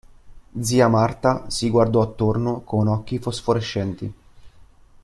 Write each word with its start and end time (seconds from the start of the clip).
Zia 0.59 0.87
Marta 0.87 1.47
si 1.51 1.69
guardò 1.69 2.01
attorno 2.01 2.61
con 2.61 2.87
occhi 2.87 3.19
fosforescenti. 3.19 4.11